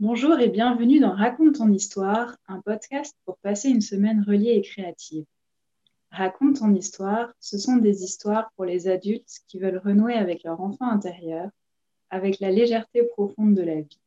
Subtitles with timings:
[0.00, 4.60] Bonjour et bienvenue dans Raconte ton histoire, un podcast pour passer une semaine reliée et
[4.60, 5.24] créative.
[6.10, 10.60] Raconte ton histoire, ce sont des histoires pour les adultes qui veulent renouer avec leur
[10.60, 11.48] enfant intérieur,
[12.10, 14.00] avec la légèreté profonde de la vie.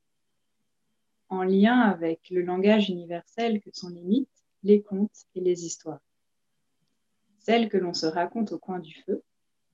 [1.29, 6.03] En lien avec le langage universel que sont les mythes, les contes et les histoires.
[7.39, 9.23] Celles que l'on se raconte au coin du feu,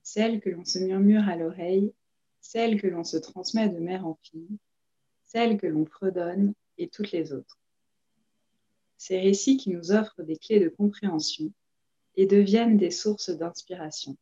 [0.04, 1.92] celles que l'on se murmure à l'oreille,
[2.40, 4.58] celles que l'on se transmet de mère en fille,
[5.34, 7.58] celles que l'on fredonne et toutes les autres.
[8.96, 11.52] Ces récits qui nous offrent des clés de compréhension
[12.14, 14.16] et deviennent des sources d'inspiration.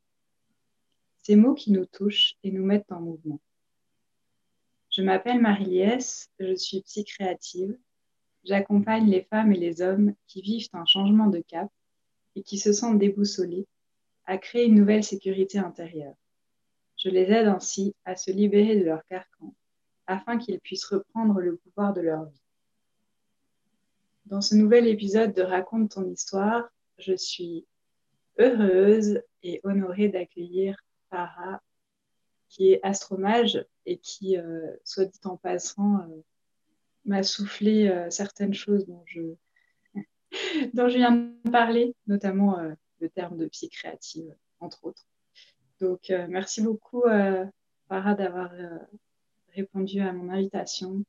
[1.19, 3.41] Ces mots qui nous touchent et nous mettent en mouvement.
[4.91, 7.79] Je m'appelle Marie-Liesse, je suis psy-créative.
[8.45, 11.71] J'accompagne les femmes et les hommes qui vivent un changement de cap
[12.37, 13.67] et qui se sentent déboussolés
[14.25, 16.15] à créer une nouvelle sécurité intérieure.
[16.97, 19.55] Je les aide ainsi à se libérer de leur carcan
[20.07, 22.43] afin qu'ils puissent reprendre le pouvoir de leur vie.
[24.27, 26.69] Dans ce nouvel épisode de Raconte ton histoire,
[26.99, 27.67] je suis
[28.39, 30.77] heureuse et honorée d'accueillir
[31.11, 31.61] Farah,
[32.49, 36.23] qui est astromage et qui, euh, soit dit en passant, euh,
[37.05, 39.35] m'a soufflé euh, certaines choses dont je,
[40.75, 42.59] dont je viens de parler, notamment
[43.01, 45.07] le terme de psy créative, entre autres.
[45.81, 47.03] Donc, merci beaucoup,
[47.89, 48.53] Farah, d'avoir
[49.55, 51.05] répondu à mon invitation.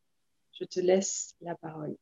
[0.51, 1.95] Je te laisse la parole.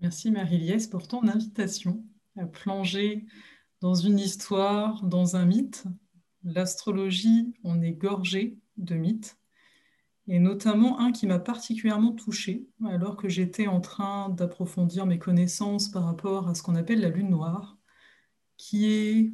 [0.00, 2.04] Merci Marie-Liesse pour ton invitation
[2.36, 3.26] à plonger
[3.80, 5.84] dans une histoire, dans un mythe.
[6.42, 9.36] L'astrologie, on est gorgé de mythes,
[10.26, 15.90] et notamment un qui m'a particulièrement touchée alors que j'étais en train d'approfondir mes connaissances
[15.90, 17.76] par rapport à ce qu'on appelle la lune noire,
[18.56, 19.32] qui est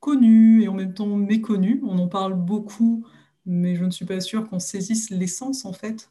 [0.00, 1.80] connue et en même temps méconnue.
[1.82, 3.06] On en parle beaucoup,
[3.46, 6.10] mais je ne suis pas sûre qu'on saisisse l'essence en fait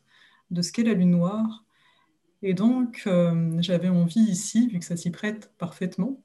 [0.51, 1.65] de ce qu'est la lune noire.
[2.41, 6.21] Et donc, euh, j'avais envie ici, vu que ça s'y prête parfaitement,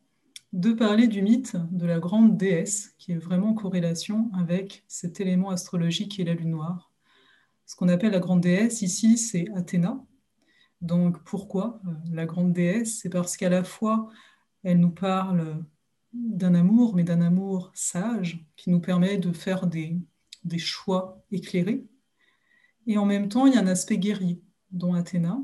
[0.53, 5.21] de parler du mythe de la grande déesse, qui est vraiment en corrélation avec cet
[5.21, 6.93] élément astrologique qui est la lune noire.
[7.67, 10.03] Ce qu'on appelle la grande déesse ici, c'est Athéna.
[10.81, 13.01] Donc pourquoi euh, la grande déesse?
[13.01, 14.09] C'est parce qu'à la fois,
[14.65, 15.65] elle nous parle
[16.13, 19.99] d'un amour, mais d'un amour sage, qui nous permet de faire des,
[20.45, 21.85] des choix éclairés.
[22.87, 24.41] Et en même temps, il y a un aspect guerrier,
[24.71, 25.39] dont Athéna,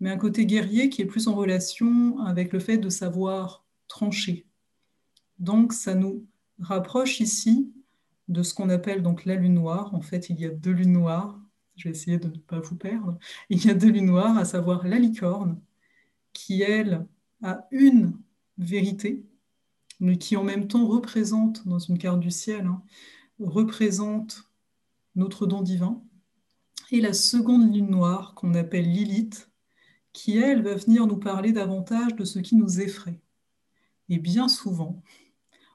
[0.00, 4.46] mais un côté guerrier qui est plus en relation avec le fait de savoir trancher.
[5.38, 6.26] Donc ça nous
[6.58, 7.72] rapproche ici
[8.28, 9.94] de ce qu'on appelle donc la lune noire.
[9.94, 11.38] En fait, il y a deux lunes noires.
[11.76, 13.18] Je vais essayer de ne pas vous perdre.
[13.50, 15.60] Il y a deux lunes noires, à savoir la licorne,
[16.32, 17.06] qui, elle,
[17.42, 18.18] a une
[18.58, 19.24] vérité,
[20.00, 22.82] mais qui en même temps représente, dans une carte du ciel, hein,
[23.40, 24.50] représente
[25.14, 26.02] notre don divin.
[26.90, 29.50] Et la seconde lune noire, qu'on appelle Lilith,
[30.12, 33.20] qui, elle, va venir nous parler davantage de ce qui nous effraie.
[34.08, 35.02] Et bien souvent,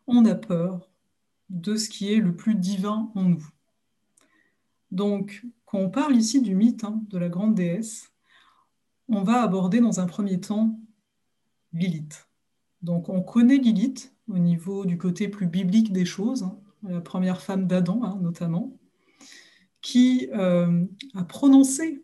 [0.08, 0.90] on a peur
[1.50, 3.46] de ce qui est le plus divin en nous.
[4.92, 8.12] Donc, quand on parle ici du mythe hein, de la grande déesse,
[9.10, 10.80] on va aborder dans un premier temps
[11.74, 12.28] Lilith.
[12.82, 17.42] Donc, on connaît Lilith au niveau du côté plus biblique des choses, hein, la première
[17.42, 18.78] femme d'Adam hein, notamment,
[19.82, 22.04] qui euh, a prononcé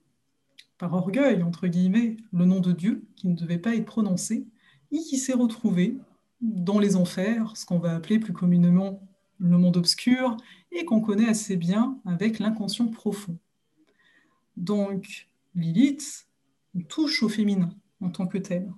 [0.77, 4.47] par orgueil, entre guillemets, le nom de Dieu, qui ne devait pas être prononcé,
[4.91, 5.97] et qui s'est retrouvée
[6.41, 9.01] dans les enfers, ce qu'on va appeler plus communément
[9.39, 10.37] le monde obscur,
[10.71, 13.37] et qu'on connaît assez bien avec l'inconscient profond.
[14.55, 16.27] Donc, Lilith
[16.89, 17.69] touche au féminin
[18.01, 18.71] en tant que tel.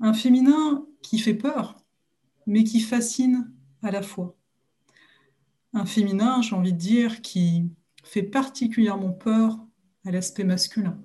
[0.00, 1.76] Un féminin qui fait peur,
[2.46, 4.36] mais qui fascine à la fois.
[5.76, 7.68] Un féminin, j'ai envie de dire, qui
[8.04, 9.58] fait particulièrement peur
[10.04, 11.00] à l'aspect masculin.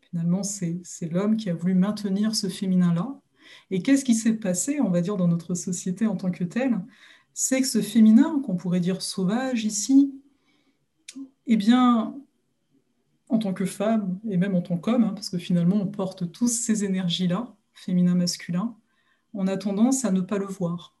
[0.00, 3.20] Finalement, c'est l'homme qui a voulu maintenir ce féminin-là,
[3.70, 6.80] et qu'est-ce qui s'est passé, on va dire, dans notre société en tant que telle?
[7.32, 10.12] C'est que ce féminin, qu'on pourrait dire sauvage ici,
[11.46, 12.16] eh bien,
[13.28, 16.32] en tant que femme, et même en tant qu'homme, hein, parce que finalement, on porte
[16.32, 18.74] tous ces énergies-là, féminin-masculin,
[19.32, 20.96] on a tendance à ne pas le voir.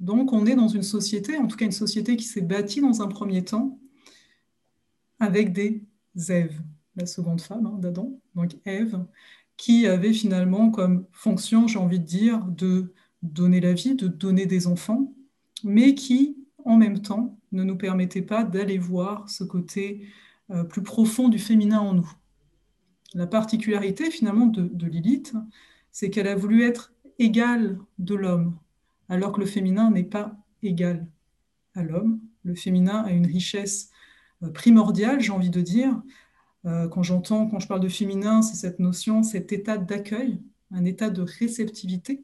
[0.00, 3.02] Donc, on est dans une société, en tout cas une société qui s'est bâtie dans
[3.02, 3.78] un premier temps
[5.20, 5.84] avec des
[6.28, 6.60] Èves,
[6.96, 9.04] la seconde femme hein, d'Adam, donc Ève,
[9.58, 14.46] qui avait finalement comme fonction, j'ai envie de dire, de donner la vie, de donner
[14.46, 15.12] des enfants,
[15.62, 20.06] mais qui, en même temps, ne nous permettait pas d'aller voir ce côté
[20.50, 22.10] euh, plus profond du féminin en nous.
[23.12, 25.34] La particularité finalement de Lilith,
[25.90, 28.56] c'est qu'elle a voulu être égale de l'homme,
[29.10, 31.06] alors que le féminin n'est pas égal
[31.74, 32.20] à l'homme.
[32.42, 33.90] Le féminin a une richesse
[34.42, 36.00] euh, primordiale, j'ai envie de dire,
[36.90, 41.08] quand j'entends, quand je parle de féminin, c'est cette notion, cet état d'accueil, un état
[41.08, 42.22] de réceptivité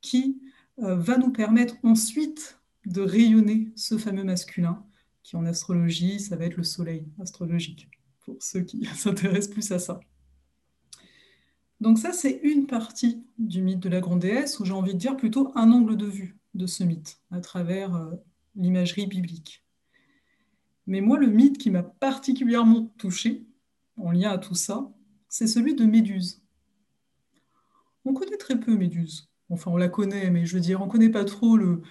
[0.00, 0.40] qui
[0.78, 4.82] va nous permettre ensuite de rayonner ce fameux masculin
[5.22, 7.88] qui en astrologie, ça va être le soleil astrologique,
[8.24, 10.00] pour ceux qui s'intéressent plus à ça.
[11.80, 14.98] Donc ça, c'est une partie du mythe de la grande déesse, où j'ai envie de
[14.98, 18.10] dire plutôt un angle de vue de ce mythe, à travers euh,
[18.54, 19.64] l'imagerie biblique.
[20.86, 23.46] Mais moi, le mythe qui m'a particulièrement touché,
[23.96, 24.90] en lien à tout ça,
[25.28, 26.42] c'est celui de Méduse.
[28.04, 29.30] On connaît très peu Méduse.
[29.48, 31.82] Enfin, on la connaît, mais je veux dire, on ne connaît pas trop le,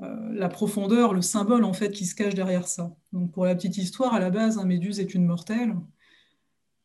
[0.00, 2.96] euh, la profondeur, le symbole en fait qui se cache derrière ça.
[3.12, 5.74] Donc pour la petite histoire, à la base, un Méduse est une mortelle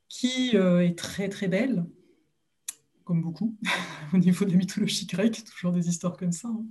[0.10, 1.86] qui euh, est très très belle,
[3.14, 3.56] comme beaucoup
[4.14, 6.48] au niveau de la mythologie grecque, toujours des histoires comme ça.
[6.48, 6.66] Hein.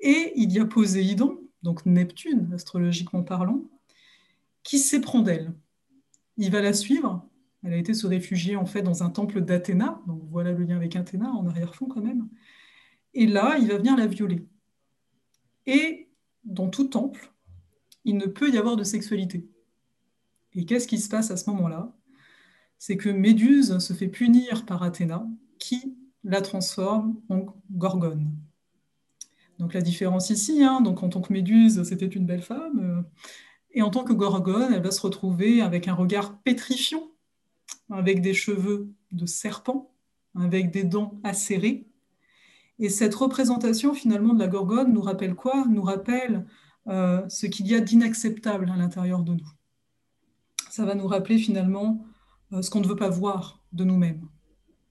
[0.00, 3.64] Et il y a Poséidon, donc Neptune, astrologiquement parlant,
[4.62, 5.52] qui s'éprend d'elle.
[6.38, 7.28] Il va la suivre.
[7.62, 10.76] Elle a été se réfugier en fait dans un temple d'Athéna, donc voilà le lien
[10.76, 12.28] avec Athéna en arrière-fond quand même.
[13.12, 14.46] Et là, il va venir la violer.
[15.66, 16.08] Et
[16.44, 17.30] dans tout temple,
[18.04, 19.50] il ne peut y avoir de sexualité.
[20.54, 21.94] Et qu'est-ce qui se passe à ce moment-là?
[22.78, 28.30] C'est que Méduse se fait punir par Athéna, qui la transforme en gorgone.
[29.58, 33.02] Donc la différence ici, hein, donc en tant que Méduse, c'était une belle femme, euh,
[33.72, 37.10] et en tant que gorgone, elle va se retrouver avec un regard pétrifiant,
[37.90, 39.92] avec des cheveux de serpent,
[40.34, 41.88] avec des dents acérées,
[42.78, 45.66] et cette représentation finalement de la Gorgone nous rappelle quoi?
[45.68, 46.46] Nous rappelle
[46.86, 49.48] euh, ce qu'il y a d'inacceptable à l'intérieur de nous.
[50.70, 52.04] Ça va nous rappeler finalement
[52.52, 54.28] euh, ce qu'on ne veut pas voir de nous-mêmes.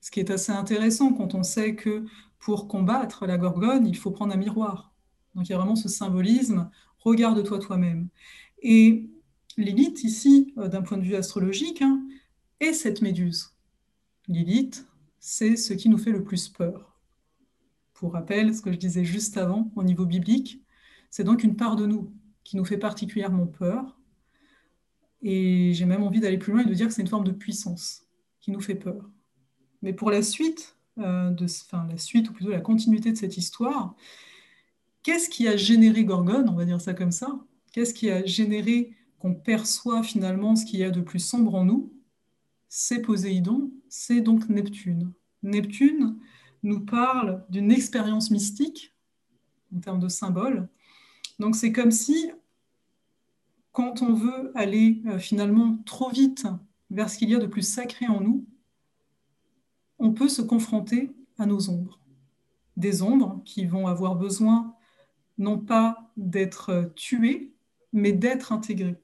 [0.02, 2.06] Ce qui est assez intéressant quand on sait que
[2.40, 4.94] pour combattre la Gorgone, il faut prendre un miroir.
[5.36, 8.10] Donc il y a vraiment ce symbolisme, regarde-toi toi-même.
[8.62, 9.10] Et
[9.58, 12.06] Lilith, ici, euh, d'un point de vue astrologique, hein,
[12.60, 13.56] est cette méduse.
[14.28, 14.88] Lilith,
[15.20, 16.98] c'est ce qui nous fait le plus peur
[17.98, 20.64] pour rappel, ce que je disais juste avant au niveau biblique,
[21.10, 24.00] c'est donc une part de nous qui nous fait particulièrement peur.
[25.24, 27.32] Et j'ai même envie d'aller plus loin et de dire que c'est une forme de
[27.32, 28.04] puissance
[28.40, 29.10] qui nous fait peur.
[29.82, 31.34] Mais pour la suite, euh,
[31.72, 33.96] la suite ou plutôt la continuité de cette histoire,
[35.04, 37.28] qu'est-ce qui a généré Gorgone, on va dire ça comme ça?
[37.72, 41.66] Qu'est-ce qui a généré qu'on perçoit finalement ce qu'il y a de plus sombre en
[41.66, 41.94] nous?
[42.70, 45.14] C'est Poséidon, c'est donc Neptune.
[45.44, 46.18] Neptune,
[46.64, 48.94] nous parle d'une expérience mystique
[49.76, 50.68] en termes de symbole.
[51.40, 52.32] Donc c'est comme si,
[53.72, 56.48] quand on veut aller euh, finalement trop vite
[56.90, 58.46] vers ce qu'il y a de plus sacré en nous,
[60.00, 62.00] on peut se confronter à nos ombres.
[62.76, 64.76] Des ombres qui vont avoir besoin
[65.38, 67.54] non pas d'être tuées,
[67.94, 69.02] mais d'être intégrées.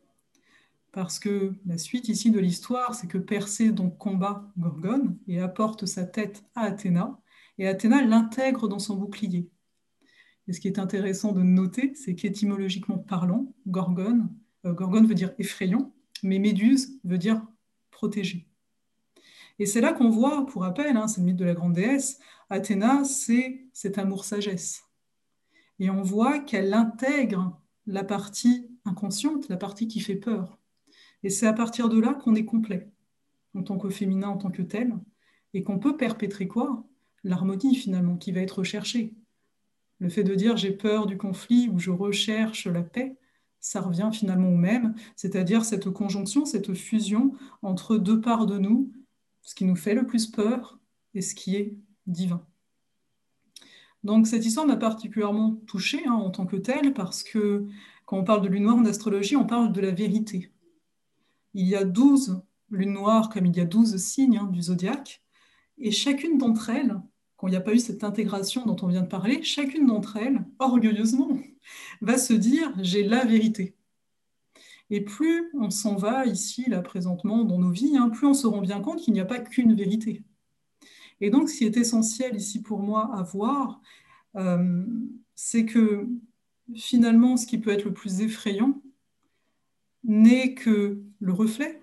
[0.92, 6.06] Parce que la suite ici de l'histoire, c'est que Persée combat Gorgone et apporte sa
[6.06, 7.20] tête à Athéna,
[7.58, 9.50] et Athéna l'intègre dans son bouclier.
[10.48, 14.30] Et ce qui est intéressant de noter, c'est qu'étymologiquement parlant, gorgone,
[14.66, 17.42] euh, gorgone veut dire effrayant, mais méduse veut dire
[17.92, 18.48] protégé.
[19.64, 22.20] Et c'est là qu'on voit, pour rappel, hein, c'est le mythe de la grande déesse,
[22.50, 24.84] Athéna, c'est cet amour-sagesse.
[25.80, 27.58] Et on voit qu'elle intègre
[27.88, 30.60] la partie inconsciente, la partie qui fait peur.
[31.24, 32.92] Et c'est à partir de là qu'on est complet,
[33.56, 34.98] en tant que féminin, en tant que tel,
[35.54, 36.84] et qu'on peut perpétrer quoi?
[37.24, 39.14] L'harmonie finalement qui va être recherchée.
[40.00, 43.16] Le fait de dire j'ai peur du conflit ou je recherche la paix,
[43.62, 48.92] ça revient finalement au même, c'est-à-dire cette conjonction, cette fusion entre deux parts de nous,
[49.44, 50.80] ce qui nous fait le plus peur
[51.14, 52.44] et ce qui est divin.
[54.04, 57.68] Donc cette histoire m'a particulièrement touchée hein, en tant que telle parce que
[58.06, 60.52] quand on parle de lune noire en astrologie, on parle de la vérité.
[61.54, 65.22] Il y a douze lunes noires comme il y a douze signes hein, du zodiaque,
[65.78, 67.00] et chacune d'entre elles
[67.48, 70.44] il n'y a pas eu cette intégration dont on vient de parler, chacune d'entre elles,
[70.60, 71.38] orgueilleusement,
[72.02, 73.76] va se dire j'ai la vérité.
[74.90, 78.48] Et plus on s'en va ici, là, présentement, dans nos vies, hein, plus on se
[78.48, 80.24] rend bien compte qu'il n'y a pas qu'une vérité.
[81.22, 83.82] Et donc, ce qui est essentiel ici pour moi à voir,
[84.36, 84.86] euh,
[85.36, 86.08] c'est que
[86.76, 88.82] finalement, ce qui peut être le plus effrayant
[90.04, 91.82] n'est que le reflet,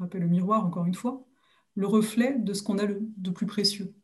[0.00, 1.26] je le miroir encore une fois,
[1.74, 3.94] le reflet de ce qu'on a de plus précieux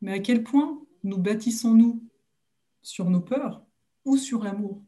[0.00, 2.02] mais à quel point nous bâtissons-nous
[2.82, 3.64] sur nos peurs
[4.04, 4.82] ou sur l'amour?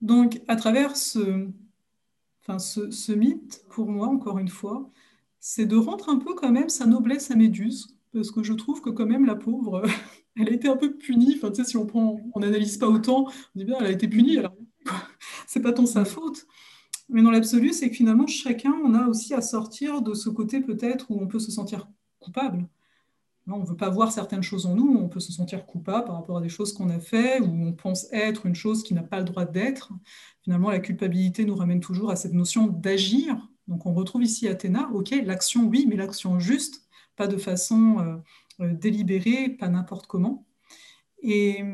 [0.00, 1.48] Donc, à travers ce,
[2.46, 2.58] enfin,
[3.14, 4.90] mythe, pour moi, encore une fois,
[5.40, 8.80] c'est de rendre un peu quand même sa noblesse à Méduse, parce que je trouve
[8.80, 9.82] que quand même la pauvre,
[10.36, 11.34] elle a été un peu punie.
[11.36, 14.38] Enfin, tu sais, si on n'analyse pas autant, on dit bien, elle a été punie,
[14.38, 14.54] alors
[15.46, 16.46] c'est pas tant sa faute.
[17.08, 20.60] Mais dans l'absolu, c'est que finalement, chacun, on a aussi à sortir de ce côté
[20.60, 21.88] peut-être où on peut se sentir
[22.20, 22.68] coupable.
[23.50, 26.16] On ne veut pas voir certaines choses en nous, on peut se sentir coupable par
[26.16, 29.02] rapport à des choses qu'on a fait, ou on pense être une chose qui n'a
[29.02, 29.92] pas le droit d'être.
[30.42, 33.36] Finalement, la culpabilité nous ramène toujours à cette notion d'agir.
[33.66, 36.86] Donc on retrouve ici Athéna, ok, l'action oui, mais l'action juste,
[37.16, 38.16] pas de façon euh,
[38.64, 40.46] euh, délibérée, pas n'importe comment.
[41.22, 41.64] Et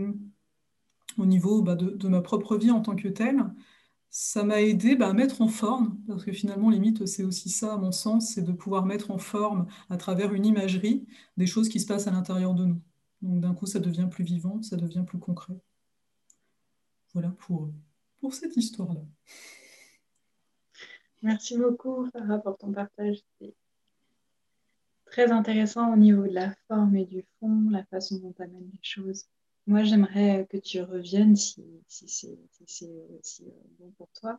[1.19, 3.45] au niveau bah, de, ma propre vie en tant que telle,
[4.16, 7.75] ça m'a aidé bah, à mettre en forme, parce que finalement, limite, c'est aussi ça,
[7.75, 11.04] à mon sens, c'est de pouvoir mettre en forme, à travers une imagerie,
[11.37, 12.80] des choses qui se passent à l'intérieur de nous.
[13.23, 15.54] Donc d'un coup, ça devient plus vivant, ça devient plus concret.
[17.12, 17.73] Voilà pour,
[18.21, 19.00] pour cette histoire-là.
[21.23, 23.18] Merci beaucoup, Farah, pour ton partage.
[23.40, 23.52] C'est
[25.06, 28.71] très intéressant au niveau de la forme et du fond, la façon dont tu amènes
[28.73, 29.25] les choses.
[29.66, 32.28] Moi, j'aimerais que tu reviennes, si, c'est
[32.87, 34.38] euh, bon pour toi,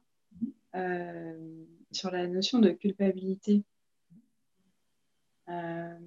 [0.76, 3.64] euh, sur la notion de culpabilité.
[5.50, 6.00] Euh,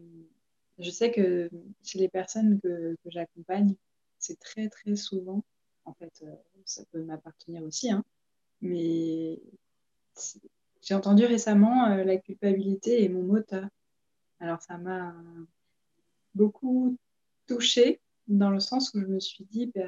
[0.78, 1.50] je sais que
[1.82, 3.74] chez les personnes que, j'accompagne,
[4.18, 5.44] c'est très très souvent,
[5.84, 6.24] en fait,
[6.64, 8.04] ça peut m'appartenir aussi, hein,
[8.60, 9.40] mais
[10.80, 13.68] j'ai entendu récemment la culpabilité et mon moteur.
[14.38, 15.14] Alors ça m'a
[16.34, 16.96] beaucoup
[17.48, 19.82] touchée dans le sens où je me suis dit, bah,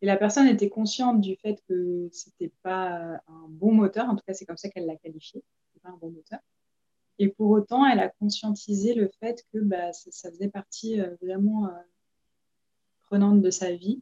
[0.00, 4.22] et la personne était consciente du fait que c'était pas un bon moteur, en tout
[4.26, 5.42] cas c'est comme ça qu'elle l'a qualifié,
[5.82, 6.40] pas un bon moteur.
[7.18, 11.66] Et pour autant, elle a conscientisé le fait que bah, ça, faisait partie euh, vraiment
[11.66, 11.70] euh,
[13.06, 14.00] prenante de sa vie.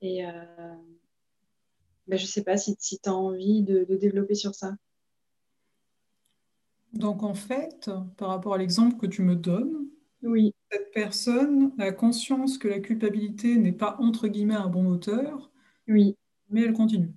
[0.00, 0.30] Et euh,
[2.06, 4.74] bah, je ne sais pas si, si tu as envie de développer sur ça.
[6.94, 9.83] Donc en fait, par rapport à l'exemple que tu me donnes,
[10.24, 10.54] oui.
[10.70, 15.50] Cette personne a conscience que la culpabilité n'est pas entre guillemets un bon moteur.
[15.88, 16.16] Oui.
[16.50, 17.12] Mais elle continue.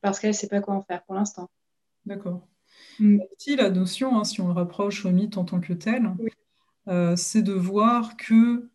[0.00, 1.50] Parce qu'elle ne sait pas quoi en faire pour l'instant.
[2.06, 2.46] D'accord.
[2.98, 3.20] Mm.
[3.38, 6.14] Si la notion, hein, si on le rapproche au mythe en tant que tel,
[6.88, 8.68] euh, c'est de voir que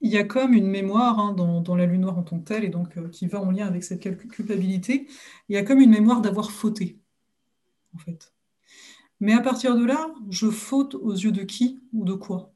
[0.00, 2.64] il y a comme une mémoire hein, dans, la lune noire en tant que telle,
[2.64, 5.06] et donc euh, qui va en lien avec cette culpabilité,
[5.48, 6.98] il y a comme une mémoire d'avoir fauté,
[7.94, 8.33] en fait.
[9.20, 12.52] Mais à partir de là, je faute aux yeux de qui ou de quoi?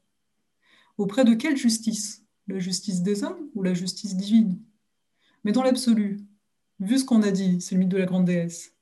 [0.97, 2.25] Auprès de quelle justice?
[2.47, 4.61] La justice des hommes ou la justice divine?
[5.45, 6.21] Mais dans l'absolu,
[6.81, 8.75] vu ce qu'on a dit, c'est le mythe de la grande déesse,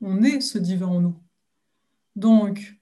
[0.00, 1.16] on est ce divin en nous.
[2.16, 2.78] Donc,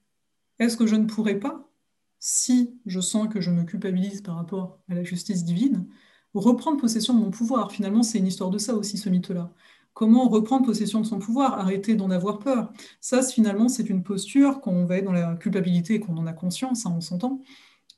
[0.59, 1.71] est-ce que je ne pourrais pas,
[2.19, 5.87] si je sens que je me culpabilise par rapport à la justice divine,
[6.35, 7.71] reprendre possession de mon pouvoir?
[7.71, 9.53] Finalement, c'est une histoire de ça aussi, ce mythe-là.
[9.97, 14.61] Comment reprendre possession de son pouvoir, arrêter d'en avoir peur Ça, finalement, c'est une posture,
[14.61, 17.41] quand on va être dans la culpabilité et qu'on en a conscience, hein, on s'entend,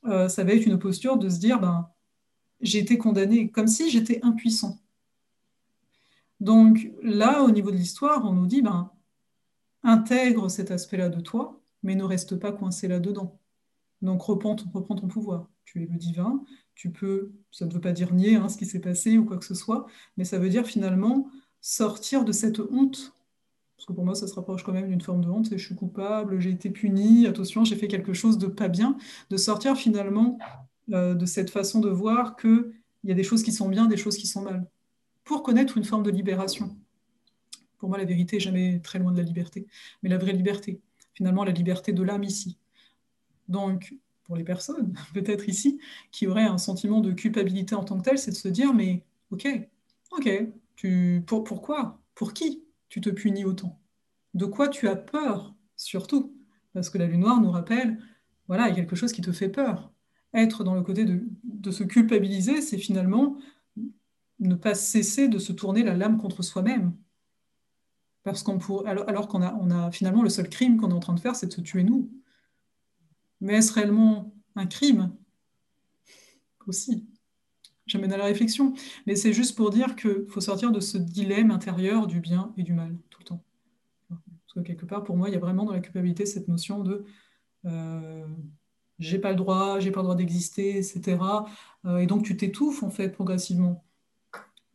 [0.05, 1.89] euh, ça va être une posture de se dire, ben,
[2.61, 4.79] j'ai été condamné, comme si j'étais impuissant.
[6.39, 8.89] Donc là, au niveau de l'histoire, on nous dit, ben,
[9.83, 13.37] intègre cet aspect-là de toi, mais ne reste pas coincé là-dedans.
[14.01, 15.49] Donc reprends ton, reprends ton pouvoir.
[15.65, 18.65] Tu es le divin, tu peux, ça ne veut pas dire nier hein, ce qui
[18.65, 21.29] s'est passé ou quoi que ce soit, mais ça veut dire finalement
[21.61, 23.13] sortir de cette honte.
[23.75, 25.47] Parce que pour moi, ça se rapproche quand même d'une forme de honte.
[25.51, 28.97] Je suis coupable, j'ai été puni, attention, j'ai fait quelque chose de pas bien.
[29.29, 30.37] De sortir finalement
[30.91, 32.73] euh, de cette façon de voir qu'il
[33.03, 34.67] y a des choses qui sont bien, des choses qui sont mal.
[35.23, 36.75] Pour connaître une forme de libération.
[37.77, 39.67] Pour moi, la vérité est jamais très loin de la liberté.
[40.03, 40.81] Mais la vraie liberté,
[41.13, 42.57] finalement, la liberté de l'âme ici.
[43.47, 45.79] Donc, pour les personnes, peut-être ici,
[46.11, 49.03] qui auraient un sentiment de culpabilité en tant que tel, c'est de se dire, mais
[49.31, 49.47] ok,
[50.11, 50.29] ok,
[51.25, 52.01] pour, pourquoi?
[52.15, 53.81] Pour qui tu te punis autant?
[54.33, 56.35] De quoi tu as peur, surtout?
[56.73, 57.99] Parce que la lune noire nous rappelle,
[58.47, 59.91] voilà, il y a quelque chose qui te fait peur.
[60.33, 63.37] Être dans le côté de, se culpabiliser, c'est finalement
[64.39, 66.95] ne pas cesser de se tourner la lame contre soi-même.
[68.23, 71.13] Parce qu'on alors, alors qu'on a, a finalement le seul crime qu'on est en train
[71.13, 72.11] de faire, c'est de se tuer nous.
[73.41, 75.15] Mais est-ce réellement un crime?
[76.67, 77.08] Aussi
[77.89, 78.73] j'amène à la réflexion.
[79.07, 82.63] Mais c'est juste pour dire qu'il faut sortir de ce dilemme intérieur du bien et
[82.63, 83.43] du mal tout le temps.
[84.09, 86.81] Parce que quelque part, pour moi, il y a vraiment dans la culpabilité cette notion
[86.81, 87.05] de
[87.65, 88.25] euh,
[88.99, 91.17] j'ai pas le droit, j'ai pas le droit d'exister, etc.
[91.85, 93.83] Euh, et donc tu t'étouffes en fait progressivement.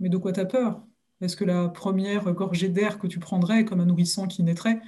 [0.00, 0.82] Mais de quoi tu as peur?
[1.20, 4.80] Est-ce que la première gorgée d'air que tu prendrais comme un nourrisson qui naîtrait,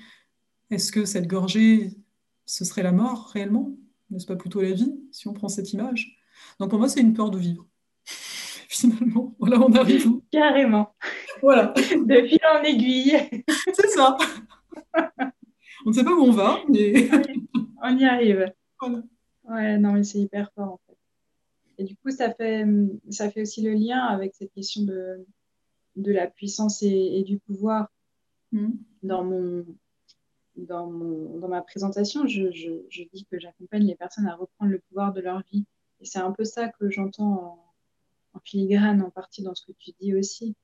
[0.71, 1.93] est-ce que cette gorgée,
[2.47, 3.77] ce serait la mort réellement?
[4.11, 6.19] N'est-ce pas plutôt la vie, si on prend cette image?
[6.59, 7.67] Donc pour moi, c'est une peur de vivre.
[8.77, 9.35] Finalement.
[9.39, 10.95] Voilà, on arrive où Carrément.
[11.43, 11.73] Voilà.
[11.77, 13.17] De fil en aiguille.
[13.75, 14.17] C'est ça.
[15.85, 17.09] On ne sait pas où on va, mais.
[17.83, 18.53] on y arrive.
[19.45, 20.97] Ouais, non, mais c'est hyper fort en fait.
[21.79, 22.65] Et du coup, ça fait,
[23.11, 25.25] ça fait aussi le lien avec cette question de,
[25.95, 27.89] de la puissance et, du pouvoir.
[28.53, 28.71] Mm.
[29.03, 29.65] Dans, mon,
[30.57, 34.81] dans, mon, dans ma présentation, je, je, dis que j'accompagne les personnes à reprendre le
[34.89, 35.67] pouvoir de leur vie.
[36.01, 37.66] Et c'est un peu ça que j'entends en,
[38.45, 40.55] filigrane, en partie dans ce que tu dis aussi.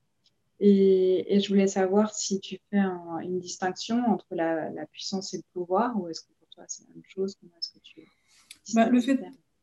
[0.59, 5.37] Et, et je voulais savoir si tu fais une distinction entre la, la, puissance et
[5.37, 7.35] le pouvoir, ou est-ce que pour toi c'est la même chose?
[7.39, 8.07] Comment est-ce que tu
[8.73, 9.19] bah, le fait,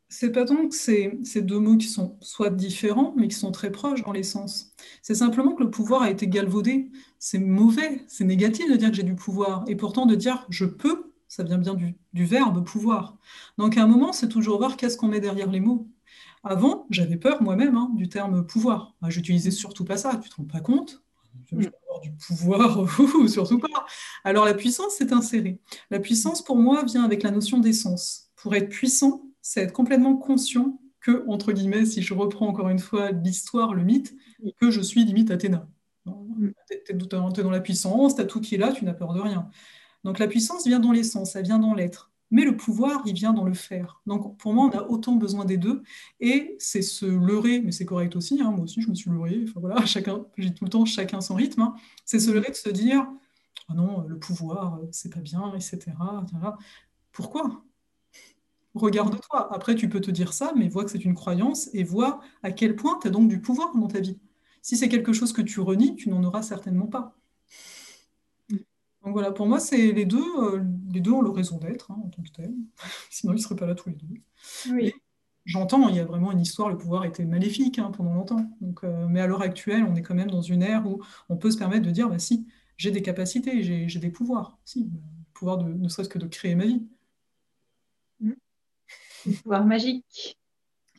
[0.08, 3.52] c'est pas tant que c'est ces deux mots qui sont soit différents, mais qui sont
[3.52, 4.74] très proches dans les sens.
[5.02, 6.90] C'est simplement que le pouvoir a été galvaudé.
[7.18, 9.64] C'est mauvais, c'est négatif de dire que j'ai du pouvoir.
[9.68, 13.16] Et pourtant, de dire je peux, ça vient bien du, verbe pouvoir.
[13.56, 15.86] Donc à un moment, c'est toujours voir qu'est-ce qu'on met derrière les mots.
[16.42, 18.94] Avant, j'avais peur moi-même hein, du terme pouvoir.
[19.08, 21.02] J'utilisais surtout pas ça, tu te rends pas compte?
[21.50, 21.70] Je mm.
[21.88, 22.88] avoir du pouvoir,
[23.28, 23.86] surtout pas.
[24.24, 25.60] Alors la puissance, c'est inséré.
[25.90, 28.30] La puissance, pour moi, vient avec la notion d'essence.
[28.36, 32.78] Pour être puissant, c'est être complètement conscient que, entre guillemets, si je reprends encore une
[32.78, 34.14] fois l'histoire, le mythe,
[34.60, 35.68] que je suis limite Athéna.
[36.06, 36.12] Tu
[36.88, 39.48] es, dans la puissance, tu as tout qui est là, tu n'as peur de rien.
[40.04, 42.09] Donc la puissance vient dans l'essence, elle vient dans l'être.
[42.30, 44.00] Mais le pouvoir, il vient dans le faire.
[44.06, 45.82] Donc pour moi, on a autant besoin des deux.
[46.20, 49.44] Et c'est se leurrer, mais c'est correct aussi, hein, moi aussi je me suis leurré,
[49.48, 51.62] enfin voilà, chacun, j'ai tout le temps chacun son rythme.
[51.62, 51.74] Hein.
[52.04, 53.06] C'est se leurrer de se dire,
[53.68, 55.92] oh non, le pouvoir, c'est pas bien, etc.
[57.12, 57.64] Pourquoi?
[58.74, 59.52] Regarde-toi.
[59.52, 62.52] Après, tu peux te dire ça, mais vois que c'est une croyance et vois à
[62.52, 64.18] quel point tu as donc du pouvoir dans ta vie.
[64.62, 67.19] Si c'est quelque chose que tu renies, tu n'en auras certainement pas.
[69.04, 71.98] Donc voilà, pour moi, c'est les deux, euh, les deux ont leur raison d'être hein,
[72.04, 72.52] en tant que tel.
[73.10, 74.92] Sinon, ils ne seraient pas là tous les deux.
[75.46, 78.50] J'entends, il y a vraiment une histoire, le pouvoir était maléfique hein, pendant longtemps.
[78.60, 81.36] Donc, euh, mais à l'heure actuelle, on est quand même dans une ère où on
[81.36, 84.58] peut se permettre de dire, bah si, j'ai des capacités, j'ai des pouvoirs.
[84.64, 84.90] Si, le
[85.32, 86.86] pouvoir de, ne serait-ce que de créer ma vie.
[89.42, 90.38] pouvoir magique.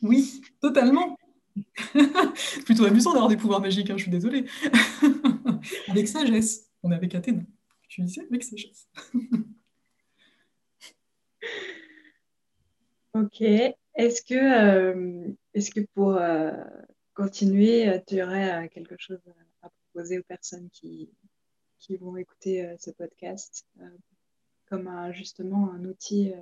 [0.01, 1.17] Oui, totalement.
[2.65, 4.45] Plutôt amusant d'avoir des pouvoirs magiques, hein, je suis désolée.
[5.87, 6.69] avec sagesse.
[6.81, 7.43] On est avec Athéna.
[7.91, 8.87] Tu disais avec sagesse.
[13.13, 13.41] ok.
[13.41, 16.53] Est-ce que, euh, est que pour euh,
[17.13, 19.19] continuer, tu aurais euh, quelque chose
[19.61, 21.11] à proposer aux personnes qui,
[21.79, 23.67] qui vont écouter ce podcast
[24.69, 26.33] comme justement un outil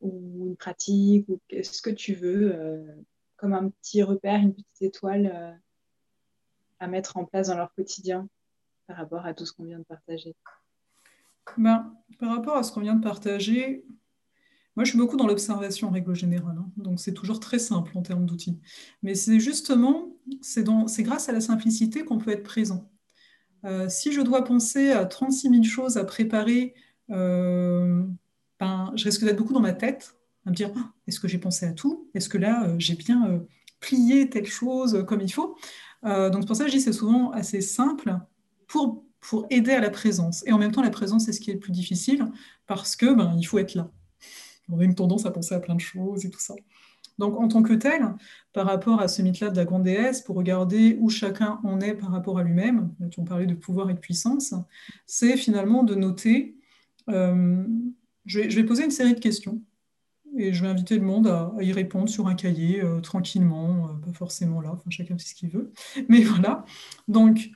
[0.00, 2.96] ou une pratique ou ce que tu veux, euh,
[3.36, 5.52] comme un petit repère, une petite étoile euh,
[6.80, 8.28] à mettre en place dans leur quotidien?
[8.88, 10.34] Par rapport à tout ce qu'on vient de partager?
[11.56, 13.84] Ben, Par rapport à ce qu'on vient de partager,
[14.74, 16.70] moi je suis beaucoup dans l'observation en règle générale, hein.
[16.76, 18.58] donc c'est toujours très simple en termes d'outils.
[19.02, 20.64] Mais c'est justement, c'est
[21.02, 22.90] grâce à la simplicité qu'on peut être présent.
[23.64, 26.74] Euh, si je dois penser à 36 000 choses à préparer,
[27.08, 31.38] ben, je risque d'être beaucoup dans ma tête, à me dire ah, est-ce que j'ai
[31.38, 32.08] pensé à tout?
[32.14, 33.38] Est-ce que là, euh, j'ai bien euh,
[33.80, 35.56] plié telle chose comme il faut?
[36.04, 38.16] Euh, Donc, pour ça je dis c'est souvent assez simple
[38.68, 40.44] pour, pour aider à la présence.
[40.46, 42.26] Et en même temps, la présence, c'est ce qui est le plus difficile
[42.66, 43.90] parce que ben, il faut être là.
[44.70, 46.54] On a une tendance à penser à plein de choses et tout ça.
[47.18, 48.14] Donc, en tant que tel,
[48.52, 51.94] par rapport à ce mythe-là de la grande déesse, pour regarder où chacun en est
[51.94, 54.54] par rapport à lui-même, là, tu parlais de pouvoir et de puissance,
[55.06, 56.54] c'est finalement de noter
[58.28, 59.62] je vais, poser une série de questions
[60.36, 64.06] et je vais inviter le monde à, y répondre sur un cahier euh, tranquillement, euh,
[64.06, 65.72] pas forcément là, chacun fait ce qu'il veut.
[66.08, 66.64] Mais voilà.
[67.08, 67.50] Donc,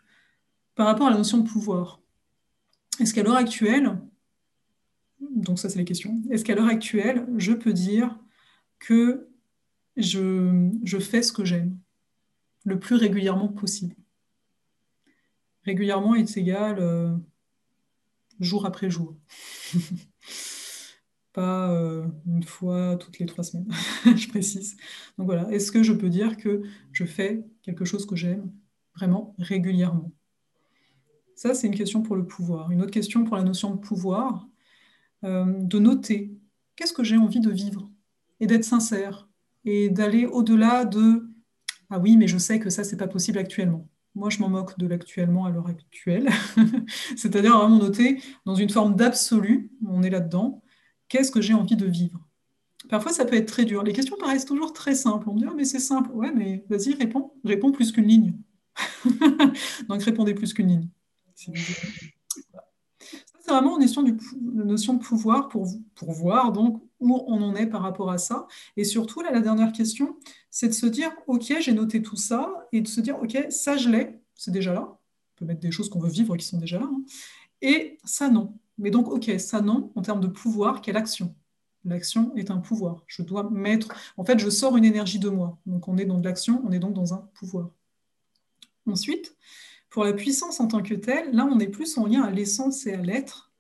[0.74, 2.00] par rapport à la notion de pouvoir,
[3.00, 3.98] est-ce qu'à l'heure actuelle,
[5.20, 8.18] donc ça c'est les questions, est-ce qu'à l'heure actuelle, je peux dire
[8.78, 9.28] que
[9.96, 11.78] je, fais ce que j'aime
[12.64, 13.96] le plus régulièrement possible?
[15.64, 17.14] Régulièrement est égal euh,
[18.40, 19.16] jour après jour.
[21.32, 23.72] pas euh, une fois toutes les trois semaines,
[24.16, 24.76] je précise.
[25.16, 28.52] Donc voilà, est-ce que je peux dire que je fais quelque chose que j'aime
[28.94, 30.12] vraiment régulièrement?
[31.42, 32.70] Ça, c'est une question pour le pouvoir.
[32.70, 34.46] Une autre question pour la notion de pouvoir,
[35.24, 36.38] euh, de noter
[36.76, 37.90] qu'est-ce que j'ai envie de vivre
[38.38, 39.28] et d'être sincère
[39.64, 41.28] et d'aller au-delà de
[41.90, 43.88] ah oui, mais je sais que ça, c'est pas possible actuellement.
[44.14, 46.28] Moi, je m'en moque de l'actuellement à l'heure actuelle.
[47.16, 50.62] C'est-à-dire vraiment noter dans une forme d'absolu, on est là-dedans,
[51.08, 52.20] Qu'est-ce que j'ai envie de vivre
[52.88, 53.82] Parfois, ça peut être très dur.
[53.82, 55.28] Les questions paraissent toujours très simples.
[55.28, 56.10] On me dit, ah, mais c'est simple.
[56.12, 57.32] Ouais, mais vas-y, réponds.
[57.44, 58.34] Réponds plus qu'une ligne.
[59.88, 60.88] Donc, répondez plus qu'une ligne.
[61.34, 61.52] C'est
[63.50, 64.04] vraiment une notion,
[64.40, 68.46] notion de pouvoir pour, pour voir donc où on en est par rapport à ça.
[68.76, 70.16] Et surtout, la dernière question,
[70.50, 73.76] c'est de se dire, OK, j'ai noté tout ça, et de se dire, OK, ça,
[73.76, 74.82] je l'ai, c'est déjà là.
[74.86, 76.88] On peut mettre des choses qu'on veut vivre qui sont déjà là.
[76.88, 77.02] Hein.
[77.60, 78.56] Et ça, non.
[78.78, 81.34] Mais donc, ok, ça non, en termes de pouvoir, quelle action?
[81.84, 83.02] L'action est un pouvoir.
[83.08, 83.88] Je dois mettre.
[84.16, 85.58] En fait, je sors une énergie de moi.
[85.66, 87.70] Donc, on est dans de l'action, on est donc dans un pouvoir.
[88.86, 89.36] Ensuite,
[89.92, 92.86] Pour la puissance en tant que telle, là, on est plus en lien à l'essence
[92.86, 93.52] et à l'être.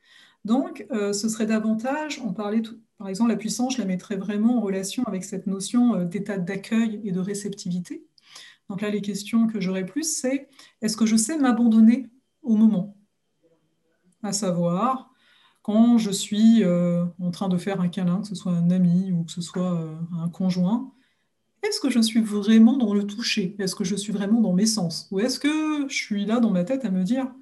[0.46, 2.62] Donc, euh, ce serait davantage, on parlait,
[2.96, 6.38] par exemple, la puissance, je la mettrais vraiment en relation avec cette notion euh, d'état
[6.38, 8.06] d'accueil et de réceptivité.
[8.70, 10.48] Donc là, les questions que j'aurais plus, c'est
[10.80, 12.08] est-ce que je sais m'abandonner
[12.40, 12.96] au moment?
[14.22, 15.10] À savoir,
[15.60, 19.12] quand je suis euh, en train de faire un câlin, que ce soit un ami
[19.12, 19.86] ou que ce soit
[20.18, 20.94] un conjoint,
[21.62, 23.54] est-ce que je suis vraiment dans le toucher?
[23.58, 25.08] Est-ce que je suis vraiment dans mes sens?
[25.10, 27.32] Ou est-ce que je suis là dans ma tête à me dire,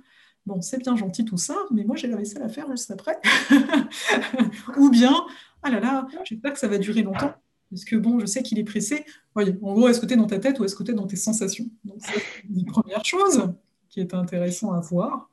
[0.46, 3.18] bon, c'est bien gentil tout ça, mais moi j'ai la vaisselle à faire juste après
[4.76, 5.14] Ou bien,
[5.62, 7.34] ah là là, j'espère que ça va durer longtemps,
[7.70, 9.04] parce que bon, je sais qu'il est pressé.
[9.34, 10.94] Voyez, en gros, est-ce que tu es dans ta tête ou est-ce que tu es
[10.94, 11.68] dans tes sensations?
[11.84, 13.52] Donc, c'est une première chose
[13.88, 15.30] qui est intéressant à voir.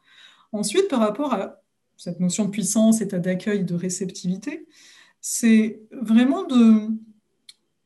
[0.52, 1.62] Ensuite, par rapport à
[1.98, 4.68] cette notion de puissance, état d'accueil, de réceptivité,
[5.20, 6.90] c'est vraiment de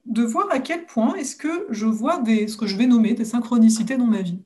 [0.06, 3.14] de voir à quel point est-ce que je vois des, ce que je vais nommer
[3.14, 4.42] des synchronicités dans ma vie.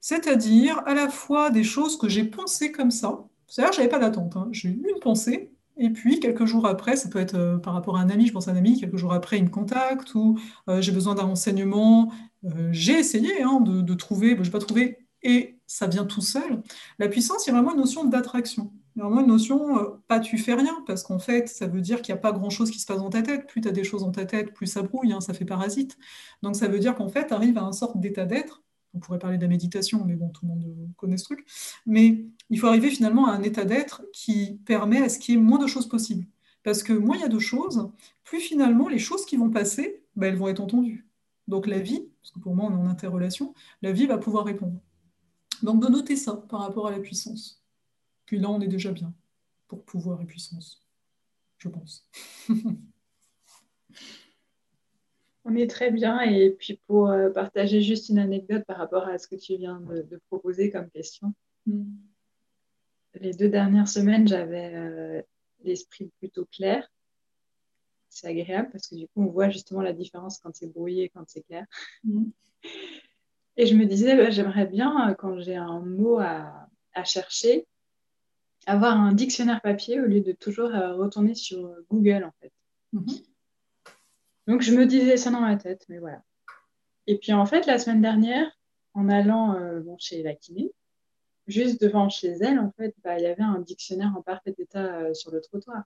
[0.00, 3.98] C'est-à-dire à la fois des choses que j'ai pensées comme ça, c'est-à-dire je n'avais pas
[3.98, 4.48] d'attente, hein.
[4.52, 7.96] j'ai eu une pensée, et puis quelques jours après, ça peut être euh, par rapport
[7.96, 10.38] à un ami, je pense à un ami, quelques jours après il me contacte, ou
[10.68, 12.12] euh, j'ai besoin d'un renseignement,
[12.44, 16.62] euh, j'ai essayé hein, de, trouver, je n'ai pas trouvé, et ça vient tout seul.
[16.98, 20.38] La puissance, il y a vraiment une notion d'attraction vraiment une notion, euh, pas tu
[20.38, 22.86] fais rien, parce qu'en fait, ça veut dire qu'il n'y a pas grand-chose qui se
[22.86, 23.46] passe dans ta tête.
[23.46, 25.98] Plus tu as des choses dans ta tête, plus ça brouille, hein, ça fait parasite.
[26.42, 28.62] Donc ça veut dire qu'en fait, tu arrives à un sorte d'état d'être.
[28.94, 31.46] On pourrait parler de la méditation, mais bon, tout le monde connaît ce truc.
[31.84, 35.38] Mais il faut arriver finalement à un état d'être qui permet à ce qu'il y
[35.38, 36.26] ait moins de choses possibles.
[36.62, 37.90] Parce que moins il y a de choses,
[38.24, 41.06] plus finalement les choses qui vont passer, bah, elles vont être entendues.
[41.46, 44.44] Donc la vie, parce que pour moi on est en interrelation, la vie va pouvoir
[44.46, 44.80] répondre.
[45.62, 47.62] Donc de noter ça par rapport à la puissance.
[48.26, 49.14] Puis là, on est déjà bien
[49.68, 50.84] pour pouvoir et puissance,
[51.58, 52.08] je pense.
[55.44, 56.20] on est très bien.
[56.20, 59.80] Et puis pour euh, partager juste une anecdote par rapport à ce que tu viens
[59.80, 61.32] de, proposer comme question.
[61.66, 61.84] Mm.
[63.14, 65.22] Les deux dernières semaines, j'avais euh,
[65.64, 66.86] l'esprit plutôt clair.
[68.08, 71.08] C'est agréable parce que du coup, on voit justement la différence quand c'est brouillé et
[71.08, 71.64] quand c'est clair.
[72.04, 72.26] Mm.
[73.58, 76.68] Et je me disais, bah, j'aimerais bien, euh, quand j'ai un mot à
[77.04, 77.66] chercher,
[78.66, 82.52] avoir un dictionnaire papier au lieu de toujours euh, retourner sur euh, Google, en fait.
[82.92, 83.06] Mhm.
[84.48, 86.22] Donc, je me disais ça dans ma tête, mais voilà.
[87.06, 88.50] Et puis, en fait, la semaine dernière,
[88.94, 90.72] en allant euh, chez la kiné,
[91.46, 95.14] juste devant chez elle, en fait, bah, il y avait un dictionnaire en parfait état
[95.14, 95.84] sur le trottoir.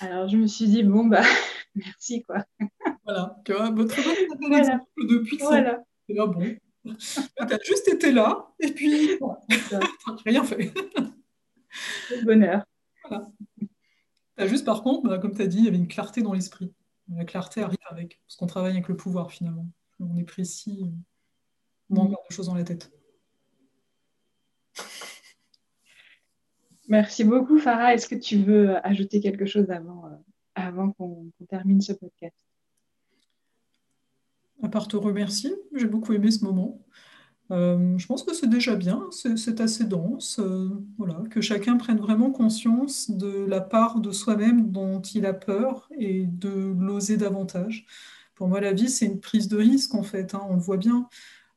[0.00, 1.22] Alors, je me suis dit, bon, bah,
[1.74, 2.44] merci, quoi.
[3.04, 3.94] Voilà, tu vois, votre
[4.48, 4.80] voilà.
[4.96, 5.82] depuis voilà.
[6.08, 6.56] là, bon.
[6.84, 9.36] tu as juste été là, et puis, bon,
[10.24, 10.72] rien fait.
[12.10, 12.64] Le bonheur.
[13.04, 13.30] Voilà.
[14.36, 16.32] As juste par contre, bah, comme tu as dit, il y avait une clarté dans
[16.32, 16.72] l'esprit.
[17.14, 19.66] La clarté arrive avec, parce qu'on travaille avec le pouvoir finalement.
[19.98, 20.84] On est précis,
[21.88, 22.10] moins mm.
[22.10, 22.92] de choses dans la tête.
[26.88, 27.94] Merci beaucoup, Farah.
[27.94, 30.16] Est-ce que tu veux ajouter quelque chose avant, euh,
[30.54, 32.46] avant qu'on termine ce podcast?
[34.62, 36.80] À part te remercier, j'ai beaucoup aimé ce moment.
[37.50, 41.98] Euh, je pense que c'est déjà bien, c'est assez dense, euh, voilà, que chacun prenne
[41.98, 47.86] vraiment conscience de la part de soi-même dont il a peur et de l'oser davantage.
[48.34, 50.76] Pour moi, la vie, c'est une prise de risque, en fait, hein, on le voit
[50.76, 51.08] bien.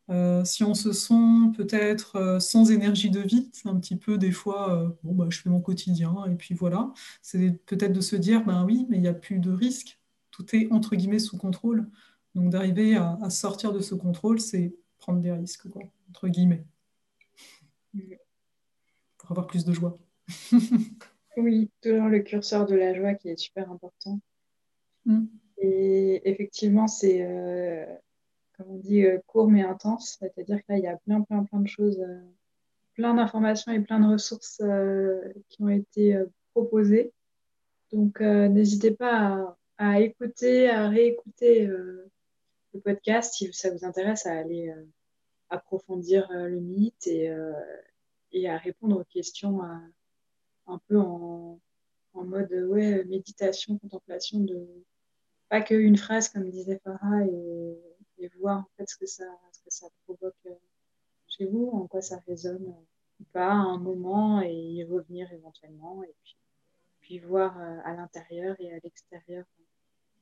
[0.09, 1.13] Euh, si on se sent
[1.57, 5.61] peut-être sans énergie de vie, un petit peu des fois, bon, bah, je fais mon
[5.61, 6.93] quotidien, et puis voilà.
[7.21, 9.99] C'est peut-être de se dire, ben oui, mais il n'y a plus de risque,
[10.31, 11.87] tout est entre guillemets sous contrôle.
[12.35, 16.63] Donc d'arriver à sortir de ce contrôle, c'est prendre des risques, quoi, entre guillemets,
[19.17, 19.97] pour avoir plus de joie.
[21.37, 24.21] oui, toujours le curseur de la joie qui est super important.
[25.05, 25.25] Mm.
[25.57, 27.85] Et effectivement, c'est, euh,
[28.53, 31.43] comme on dit, euh, court mais intense, c'est-à-dire que là, il y a plein, plein,
[31.43, 32.21] plein de choses, euh,
[32.93, 34.61] plein d'informations et plein de ressources
[35.49, 36.19] qui ont été
[36.53, 37.11] proposées.
[37.91, 41.69] Donc, n'hésitez pas à, écouter, à réécouter
[42.73, 44.85] le podcast si ça vous intéresse à aller euh,
[45.49, 47.53] approfondir euh, le mythe et, euh,
[48.31, 49.61] et, à répondre aux questions
[50.67, 51.59] un peu en,
[52.13, 54.67] en mode ouais, méditation, contemplation de
[55.49, 57.77] pas qu'une phrase comme disait Farah et,
[58.19, 60.47] et, voir en fait ce que ça, ce que ça provoque
[61.27, 62.65] chez vous, en quoi ça résonne
[63.19, 66.37] ou pas à un moment et y revenir éventuellement et puis,
[67.01, 69.43] puis voir à l'intérieur et à l'extérieur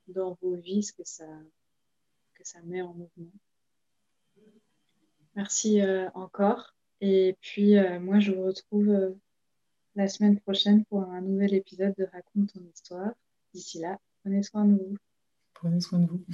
[0.08, 1.28] dans vos vies ce que ça,
[2.44, 3.32] ça met en mouvement.
[5.36, 6.76] Merci euh, encore.
[7.02, 9.12] Et puis, euh, moi, je vous retrouve euh,
[9.96, 13.12] la semaine prochaine pour un nouvel épisode de Raconte ton histoire.
[13.54, 14.98] D'ici là, prenez soin de vous.
[15.54, 16.26] Prenez soin de vous.